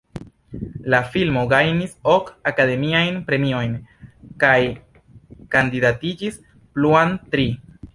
[0.93, 3.79] La filmo gajnis ok Akademiajn Premiojn
[4.47, 4.59] kaj
[5.57, 6.45] kandidatiĝis
[6.81, 7.51] pluan tri.